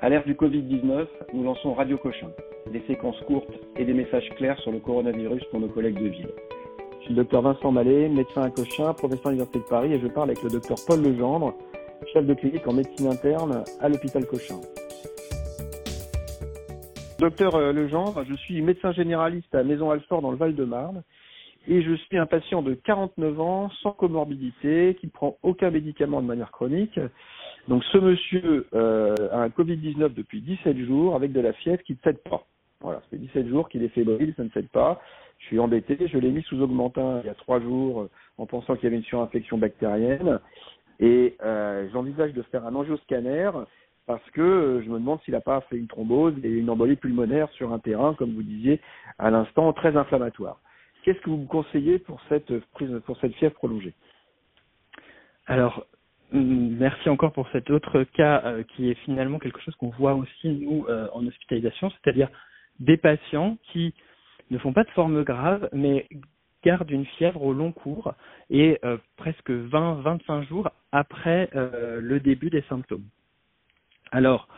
[0.00, 2.28] À l'ère du Covid-19, nous lançons Radio Cochin,
[2.72, 6.28] des séquences courtes et des messages clairs sur le coronavirus pour nos collègues de ville.
[7.00, 9.98] Je suis le docteur Vincent Mallet, médecin à Cochin, professeur à l'Université de Paris et
[9.98, 11.52] je parle avec le docteur Paul Legendre,
[12.12, 14.60] chef de clinique en médecine interne à l'hôpital Cochin.
[17.18, 21.02] Docteur euh, Legendre, je suis médecin généraliste à Maison Alfort dans le Val-de-Marne
[21.66, 26.22] et je suis un patient de 49 ans, sans comorbidité, qui ne prend aucun médicament
[26.22, 27.00] de manière chronique.
[27.68, 31.92] Donc ce monsieur euh, a un Covid-19 depuis 17 jours avec de la fièvre qui
[31.92, 32.46] ne cède pas.
[32.80, 35.02] Voilà, ça fait 17 jours qu'il est fébrile, ça ne cède pas.
[35.38, 38.46] Je suis embêté, je l'ai mis sous augmentin il y a trois jours euh, en
[38.46, 40.40] pensant qu'il y avait une surinfection bactérienne.
[40.98, 43.50] Et euh, j'envisage de faire un angioscanner
[44.06, 46.96] parce que euh, je me demande s'il n'a pas fait une thrombose et une embolie
[46.96, 48.80] pulmonaire sur un terrain, comme vous disiez
[49.18, 50.58] à l'instant, très inflammatoire.
[51.04, 53.94] Qu'est-ce que vous me conseillez pour cette prise, pour cette fièvre prolongée?
[55.46, 55.86] Alors,
[56.32, 60.48] merci encore pour cet autre cas euh, qui est finalement quelque chose qu'on voit aussi
[60.48, 62.28] nous euh, en hospitalisation, c'est-à-dire
[62.80, 63.94] des patients qui
[64.50, 66.06] ne font pas de forme grave, mais
[66.64, 68.14] gardent une fièvre au long cours
[68.50, 73.04] et euh, presque 20-25 jours après le début des symptômes.
[74.10, 74.48] Alors,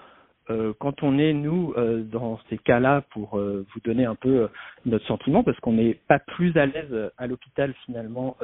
[0.51, 4.49] euh, quand on est nous euh, dans ces cas-là pour euh, vous donner un peu
[4.85, 8.37] notre sentiment parce qu'on n'est pas plus à l'aise à l'hôpital finalement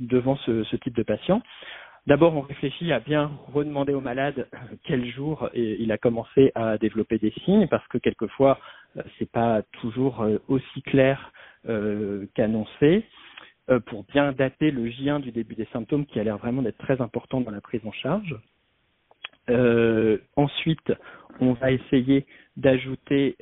[0.00, 1.42] devant ce, ce, type de patient.
[2.08, 4.48] D'abord, on réfléchit à bien redemander au malade
[4.84, 8.58] quel jour il a commencé à développer des signes, parce que quelquefois,
[9.18, 11.30] c'est pas toujours aussi clair
[12.34, 13.04] qu'annoncé.
[13.84, 16.98] Pour bien dater le J1 du début des symptômes, qui a l'air vraiment d'être très
[17.02, 18.34] important dans la prise en charge.
[19.50, 20.92] Euh, ensuite,
[21.40, 22.24] on va essayer
[22.56, 23.36] d'ajouter,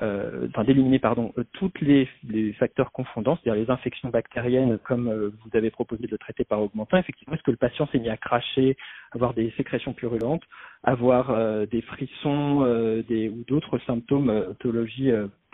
[0.00, 5.08] euh, euh, enfin d'éliminer pardon, tous les, les, facteurs confondants, c'est-à-dire les infections bactériennes, comme
[5.08, 6.98] euh, vous avez proposé de le traiter par augmentin.
[6.98, 8.76] Effectivement, est-ce que le patient s'est mis à cracher,
[9.12, 10.42] avoir des sécrétions purulentes,
[10.82, 12.62] avoir euh, des frissons
[13.08, 15.10] des, ou d'autres symptômes pathologie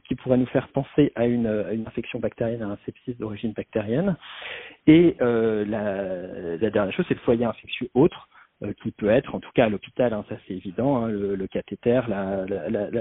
[0.07, 3.53] qui pourraient nous faire penser à une, à une, infection bactérienne, à un sepsis d'origine
[3.53, 4.17] bactérienne?
[4.87, 8.29] Et la, la, dernière chose, c'est le foyer infectieux autre.
[8.65, 11.47] Euh, qui peut être, en tout cas à l'hôpital, hein, ça c'est évident, hein, le,
[11.47, 12.01] cathéter,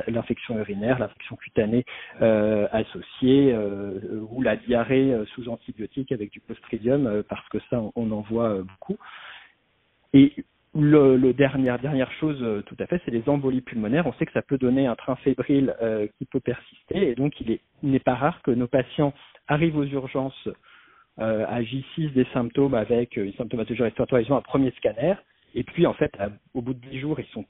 [0.08, 1.84] l'infection urinaire, l'infection cutanée
[2.22, 7.58] euh, associée, euh, ou la diarrhée euh, sous antibiotiques avec du clostridium, euh, parce que
[7.72, 9.00] ça on, en voit beaucoup.
[10.14, 10.32] Et
[10.76, 14.06] le, dernière dernière chose tout à fait, c'est les embolies pulmonaires.
[14.06, 15.76] On sait que ça peut donner un train fébrile
[16.20, 19.12] qui peut persister, et donc il n'est pas rare que nos patients
[19.48, 20.50] arrivent aux urgences
[21.18, 25.16] à J6 des symptômes avec une symptomatologie respiratoire, ils ont un premier scanner,
[25.56, 26.12] et puis, en fait,
[26.54, 27.46] au bout de dix jours, ils sont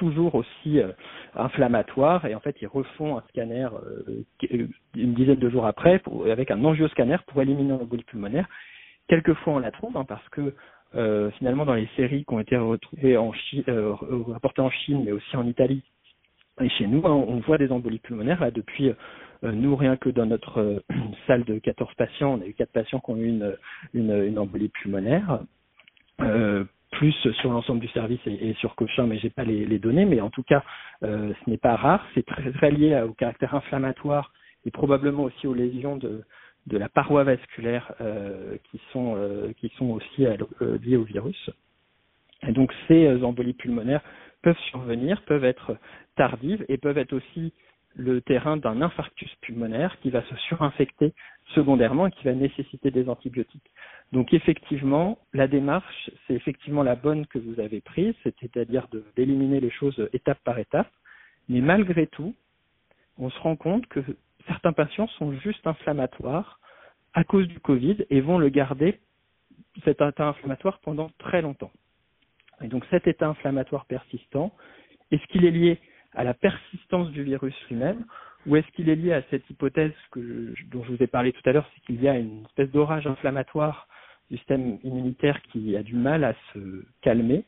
[0.00, 0.92] toujours aussi euh,
[1.34, 6.02] inflammatoires et en fait, ils refont un scanner euh, euh, une dizaine de jours après
[6.30, 8.48] avec un angioscanner pour éliminer l'embolie pulmonaire.
[9.08, 10.54] Quelquefois, on la trouve hein, parce que
[11.38, 13.62] finalement, dans les séries qui ont été retrouvées en Chine,
[14.28, 15.84] rapportées en Chine, mais aussi en Italie
[16.60, 18.40] et chez nous, hein, on voit des embolies pulmonaires.
[18.40, 18.90] Là, depuis
[19.42, 20.82] nous, rien que dans notre
[21.28, 23.40] salle de 14 patients, on a eu quatre patients qui ont eu
[23.94, 25.40] une, embolie pulmonaire.
[27.00, 30.04] Plus sur l'ensemble du service et, sur Cochin, mais j'ai pas les, données.
[30.04, 30.62] Mais en tout cas,
[31.02, 32.04] euh, ce n'est pas rare.
[32.14, 34.34] C'est très, lié au caractère inflammatoire
[34.66, 36.22] et probablement aussi aux lésions de,
[36.70, 40.26] la paroi vasculaire euh, qui sont euh, qui sont aussi
[40.82, 41.50] liées au virus.
[42.46, 44.02] Et donc ces embolies pulmonaires
[44.42, 45.78] peuvent survenir, peuvent être
[46.16, 47.54] tardives et peuvent être aussi
[47.96, 51.12] le terrain d'un infarctus pulmonaire qui va se surinfecter
[51.54, 53.70] secondairement et qui va nécessiter des antibiotiques.
[54.12, 58.86] Donc effectivement, la démarche, c'est effectivement la bonne que vous avez prise, c'est-à-dire
[59.16, 60.90] d'éliminer les choses étape par étape.
[61.48, 62.34] Mais malgré tout,
[63.18, 64.00] on se rend compte que
[64.46, 66.60] certains patients sont juste inflammatoires
[67.12, 69.00] à cause du Covid et vont le garder,
[69.84, 71.72] cet état inflammatoire, pendant très longtemps.
[72.62, 74.52] Et donc cet état inflammatoire persistant,
[75.10, 75.80] est-ce qu'il est lié
[76.14, 78.04] à la persistance du virus lui-même
[78.46, 81.52] ou est-ce qu'il est lié à cette hypothèse dont je vous ai parlé tout à
[81.52, 83.86] l'heure, c'est qu'il y a une espèce d'orage inflammatoire
[84.30, 87.44] du système immunitaire qui a du mal à se calmer.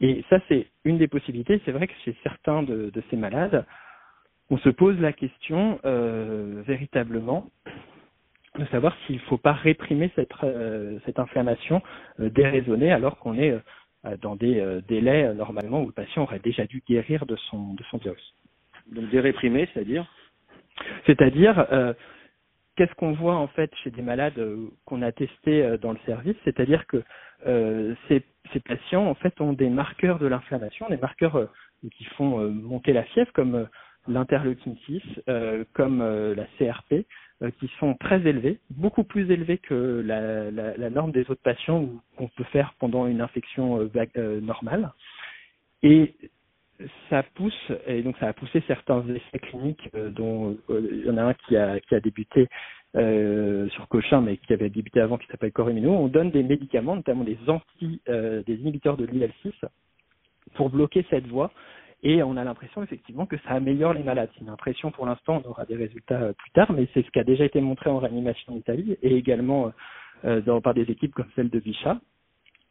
[0.00, 1.60] Et ça, c'est une des possibilités.
[1.64, 3.64] C'est vrai que chez certains de, ces malades,
[4.50, 7.48] on se pose la question euh, véritablement
[8.58, 11.82] de savoir s'il ne faut pas réprimer cette, euh, inflammation
[12.20, 13.56] euh, déraisonnée alors qu'on est
[14.20, 17.74] dans des euh, délais euh, normalement où le patient aurait déjà dû guérir de son,
[17.74, 18.34] de son virus.
[18.90, 20.06] Donc déréprimer, c'est-à-dire?
[21.06, 21.66] C'est-à-dire
[22.76, 25.98] qu'est-ce qu'on voit en fait chez des malades euh, qu'on a testés euh, dans le
[26.06, 26.36] service?
[26.44, 27.02] C'est-à-dire que
[27.46, 28.22] euh, ces,
[28.52, 31.48] ces, patients en fait ont des marqueurs de l'inflammation, des marqueurs
[31.96, 33.68] qui font monter la fièvre comme
[34.08, 35.02] l'interleukine 6,
[35.74, 37.06] comme la CRP,
[37.58, 41.88] qui sont très élevés, beaucoup plus élevés que la, la, la norme des autres patients
[42.16, 44.92] qu'on peut faire pendant une infection normale.
[45.82, 46.14] Et
[47.10, 51.10] ça pousse, et donc ça a poussé certains essais cliniques, euh, dont euh, il y
[51.10, 52.48] en a un qui a, qui a débuté
[52.96, 55.92] euh, sur Cochin, mais qui avait débuté avant, qui s'appelle Corimino.
[55.92, 59.52] On donne des médicaments, notamment des anti, des inhibiteurs de l'IL6,
[60.54, 61.50] pour bloquer cette voie.
[62.02, 64.30] Et on a l'impression effectivement que ça améliore les malades.
[64.34, 67.20] C'est une impression pour l'instant, on aura des résultats plus tard, mais c'est ce qui
[67.20, 69.72] a déjà été montré en réanimation en Italie et également
[70.24, 72.00] dans, par des équipes comme celle de Bichat.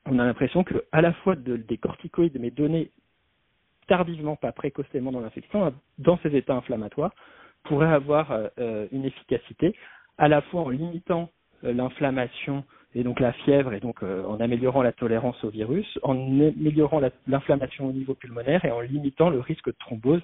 [0.05, 2.91] On a l'impression que à la fois de, des corticoïdes, mais donnés
[3.87, 7.13] tardivement, pas précocement dans l'infection, dans ces états inflammatoires,
[7.63, 9.75] pourrait avoir euh, euh, une efficacité
[10.17, 11.29] à la fois en limitant
[11.63, 12.63] euh, l'inflammation
[12.93, 17.88] et donc la fièvre et donc en améliorant la tolérance au virus, en améliorant l'inflammation
[17.88, 20.21] au niveau pulmonaire et en limitant le risque de thrombose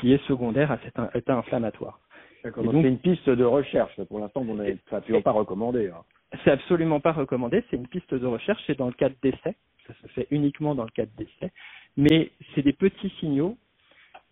[0.00, 2.00] qui est secondaire à cet état inflammatoire.
[2.42, 2.64] D'accord.
[2.64, 4.00] Donc, c'est une piste de recherche.
[4.08, 5.88] Pour l'instant, vous n'avez absolument pas recommandé.
[5.88, 6.02] Hein.
[6.42, 7.62] C'est absolument pas recommandé.
[7.70, 8.62] C'est une piste de recherche.
[8.66, 9.56] C'est dans le cadre d'essai.
[9.86, 11.52] Ça se fait uniquement dans le cadre d'essai
[11.96, 13.56] mais c'est des petits signaux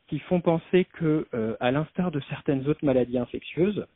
[0.09, 3.87] qui font penser que, euh, à l'instar de certaines autres maladies infectieuses,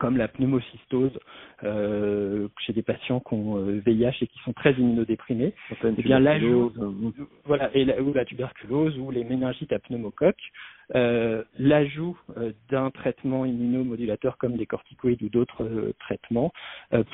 [0.00, 1.16] comme la pneumocystose
[1.62, 5.54] euh, chez des patients qui ont VIH euh, et qui sont très immunodéprimés,
[5.84, 6.72] eh bien l'ajout,
[7.44, 10.40] voilà, et la, ou la tuberculose ou les méningites à pneumocoque,
[10.94, 16.52] euh, l'ajout euh, d'un traitement immunomodulateur comme des corticoïdes ou d'autres traitements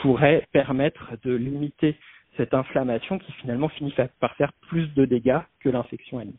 [0.00, 1.96] pourrait permettre de limiter
[2.36, 6.36] cette inflammation qui finalement finit par faire plus de dégâts que l'infection elle-même.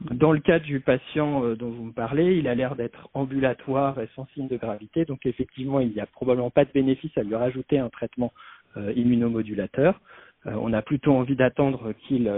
[0.00, 3.98] Dans le cas du patient euh, dont vous me parlez, il a l'air d'être ambulatoire
[3.98, 7.22] et sans signe de gravité, donc effectivement, il n'y a probablement pas de bénéfice à
[7.22, 8.32] lui rajouter un traitement
[8.76, 9.98] euh, immunomodulateur.
[10.46, 12.30] Euh, on a plutôt envie d'attendre qu'il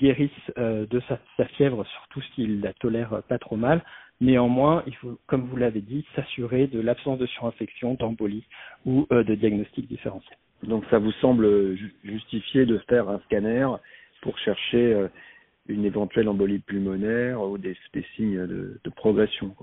[0.00, 3.84] guérisse de sa, fièvre, surtout s'il la tolère pas trop mal.
[4.20, 8.44] Néanmoins, il faut, comme vous l'avez dit, s'assurer de l'absence de surinfection, d'embolie
[8.86, 10.38] ou de diagnostic différentiel.
[10.62, 13.68] Donc ça vous semble justifié de faire un scanner
[14.22, 15.08] pour chercher
[15.68, 17.76] une éventuelle embolie pulmonaire ou des,
[18.16, 19.54] signes de, progression.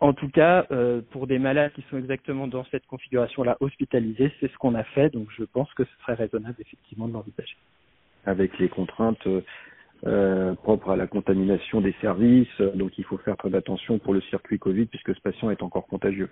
[0.00, 4.50] En tout cas, euh, pour des malades qui sont exactement dans cette configuration-là hospitalisés, c'est
[4.50, 7.56] ce qu'on a fait, donc je pense que ce serait raisonnable effectivement de l'envisager.
[8.24, 9.26] Avec les contraintes
[10.06, 14.20] euh, propres à la contamination des services, donc il faut faire très attention pour le
[14.22, 16.30] circuit Covid puisque ce patient est encore contagieux.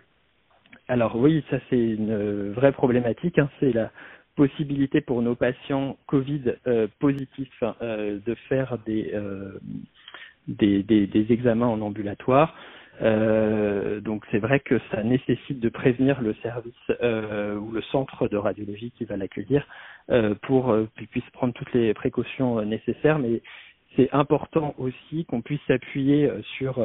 [0.89, 3.39] Alors oui, ça c'est une vraie problématique.
[3.41, 3.51] Hein.
[3.59, 3.91] C'est la
[4.37, 9.59] possibilité pour nos patients Covid euh, positifs euh, de faire des, euh,
[10.47, 12.55] des, des, des, examens en ambulatoire.
[13.03, 18.37] Euh, donc c'est vrai que ça nécessite de prévenir le service ou le centre de
[18.37, 19.67] radiologie qui va l'accueillir
[20.43, 23.19] pour qu'il puisse prendre toutes les précautions nécessaires.
[23.19, 23.43] Mais
[23.97, 26.79] c'est important aussi qu'on puisse s'appuyer sur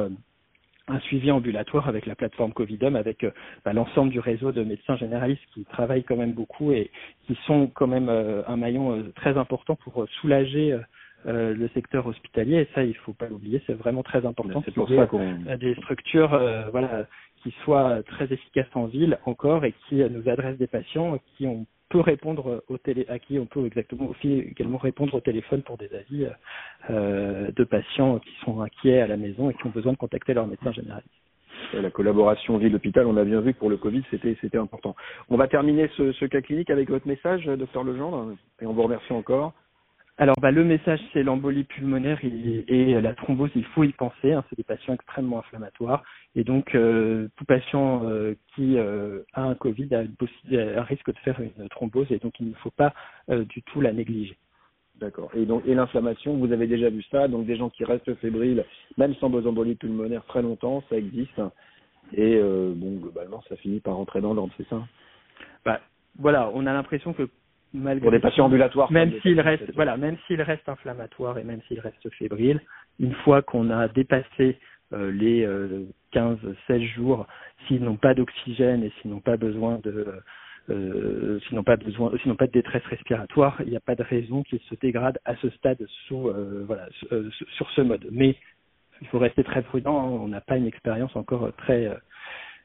[0.88, 3.30] un suivi ambulatoire avec la plateforme Covidum, avec euh,
[3.64, 6.90] bah, l'ensemble du réseau de médecins généralistes qui travaillent quand même beaucoup et
[7.26, 10.78] qui sont quand même euh, un maillon euh, très important pour soulager
[11.24, 12.56] le secteur hospitalier.
[12.56, 14.60] Et ça, il faut pas l'oublier, c'est vraiment très important.
[14.64, 16.30] C'est pour ça qu'on des structures,
[16.72, 17.06] voilà,
[17.42, 21.64] qui soient très efficaces en ville encore et qui nous adressent des patients qui ont
[21.92, 25.76] peut répondre au télé, à qui on peut exactement aussi également répondre au téléphone pour
[25.76, 26.26] des avis
[26.88, 30.32] euh, de patients qui sont inquiets à la maison et qui ont besoin de contacter
[30.32, 31.10] leur médecin généraliste.
[31.74, 34.96] La collaboration ville-hôpital, on a bien vu que pour le Covid, c'était c'était important.
[35.28, 38.82] On va terminer ce, ce, cas clinique avec votre message, docteur Legendre, et on vous
[38.82, 39.52] remercie encore.
[40.18, 44.32] Alors, bah, le message, c'est l'embolie pulmonaire et, la thrombose, il faut y penser.
[44.32, 46.04] Hein, c'est des patients extrêmement inflammatoires.
[46.36, 51.18] Et donc, euh, tout patient euh, qui euh, a un Covid a, un risque de
[51.20, 52.94] faire une thrombose et donc il ne faut pas
[53.28, 54.36] du tout la négliger.
[55.00, 55.30] D'accord.
[55.34, 57.26] Et donc, et l'inflammation, vous avez déjà vu ça.
[57.26, 58.64] Donc, des gens qui restent fébriles,
[58.98, 61.40] même sans besoin d'embolie pulmonaire très longtemps, ça existe.
[62.12, 64.86] Et bon, globalement, ça finit par rentrer dans l'ordre, c'est ça?
[65.64, 65.80] Bah,
[66.18, 67.28] Voilà, on a l'impression que
[67.74, 68.90] malgré pour des patients ambulatoires.
[68.92, 72.60] Même s'il reste, voilà, même s'il reste inflammatoire et même s'il reste fébrile,
[73.00, 74.58] une fois qu'on a dépassé
[74.92, 77.26] euh, les euh, 15-16 jours,
[77.66, 80.06] s'ils n'ont pas d'oxygène et s'ils n'ont pas besoin de
[80.70, 83.96] euh, s'ils n'ont pas besoin, s'ils n'ont pas de détresse respiratoire, il n'y a pas
[83.96, 88.06] de raison qu'ils se dégradent à ce stade sous, euh, voilà, euh, sur ce mode.
[88.12, 88.36] Mais
[89.00, 89.98] il faut rester très prudent.
[89.98, 91.90] Hein, on n'a pas une expérience encore très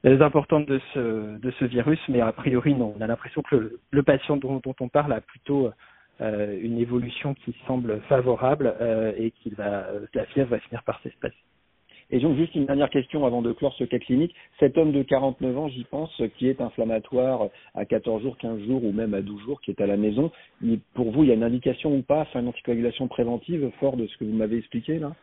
[0.04, 2.94] importante de ce, de ce virus, mais a priori, non.
[2.98, 5.72] On a l'impression que le, patient dont, on parle a plutôt
[6.22, 11.01] euh, une évolution qui semble favorable euh, et qu'il va, la fièvre va finir par
[11.01, 11.36] s'espacer.
[12.10, 14.34] Et donc, juste une dernière question avant de clore ce cas clinique.
[14.60, 18.84] Cet homme de 49 ans, j'y pense, qui est inflammatoire à 14 jours, 15 jours
[18.86, 20.32] ou même à 12 jours, qui est à la maison,
[20.94, 24.08] pour vous, il y a une indication ou pas, enfin, une anticoagulation préventive, fort de
[24.08, 25.13] ce que vous m'avez expliqué là?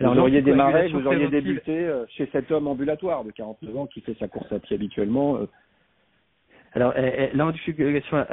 [0.00, 3.86] Alors, vous auriez démarré, vous auriez débuté euh, chez cet homme ambulatoire de 49 ans
[3.86, 5.36] qui fait sa course à pied habituellement.
[5.36, 5.46] Euh.
[6.74, 6.92] Alors,
[7.32, 8.24] l'anticoagulation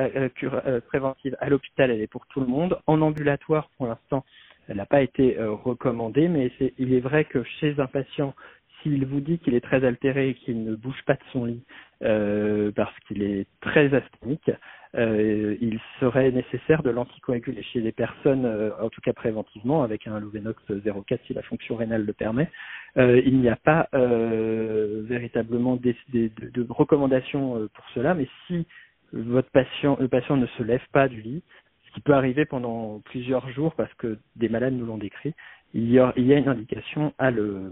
[0.87, 2.77] préventive à l'hôpital, elle est pour tout le monde.
[2.85, 4.25] En ambulatoire, pour l'instant,
[4.67, 8.35] elle n'a pas été recommandée, mais il est vrai que chez un patient,
[8.83, 11.63] s'il vous dit qu'il est très altéré et qu'il ne bouge pas de son lit
[12.01, 14.51] parce qu'il est très asthénique,
[14.97, 20.07] euh, il serait nécessaire de l'anticoaguler chez les personnes, euh, en tout cas préventivement, avec
[20.07, 22.49] un Lovenox 0,4 si la fonction rénale le permet.
[22.97, 28.65] Euh, il n'y a pas véritablement de, de, recommandations pour cela, mais si
[29.11, 31.43] votre patient, le patient ne se lève pas du lit,
[31.87, 35.33] ce qui peut arriver pendant plusieurs jours parce que des malades nous l'ont décrit,
[35.75, 37.69] il y, a, il y a une indication à le,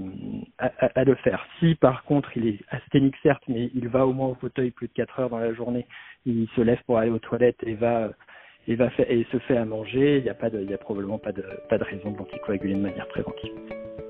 [0.57, 1.47] à, le faire.
[1.59, 4.89] Si par contre il est asthénique certes, mais il va au moins au fauteuil plus
[4.89, 5.87] de 4 heures dans la journée,
[6.25, 8.11] il se lève pour aller aux toilettes et va
[8.67, 10.77] et va et se fait à manger, il n'y a pas de, il y a
[10.77, 13.51] probablement pas de, pas de raison de l'anticoaguler de manière préventive.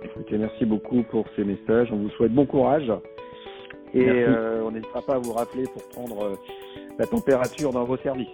[0.04, 1.92] Écoutez, merci beaucoup pour ces messages.
[1.92, 2.92] On vous souhaite bon courage.
[3.96, 6.36] Et euh, on n'hésitera pas à vous rappeler pour prendre euh,
[7.00, 8.28] la température dans vos services.